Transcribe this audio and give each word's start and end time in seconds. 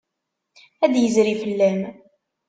Ad 0.83 0.89
d-yezri 0.93 1.35
fell-am. 1.41 1.81